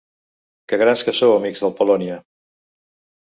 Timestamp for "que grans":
0.71-1.03